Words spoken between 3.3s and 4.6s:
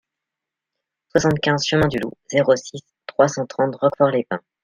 trente Roquefort-les-Pins